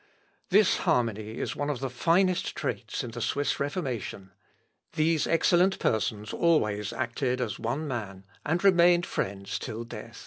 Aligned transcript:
This 0.49 0.77
harmony 0.77 1.37
is 1.37 1.55
one 1.55 1.69
of 1.69 1.79
the 1.79 1.87
finest 1.87 2.55
traits 2.55 3.03
in 3.03 3.11
the 3.11 3.21
Swiss 3.21 3.59
Reformation. 3.59 4.31
These 4.93 5.27
excellent 5.27 5.77
persons 5.77 6.33
always 6.33 6.91
acted 6.91 7.39
as 7.39 7.59
one 7.59 7.87
man, 7.87 8.25
and 8.43 8.63
remained 8.63 9.05
friends 9.05 9.59
till 9.59 9.83
death. 9.83 10.19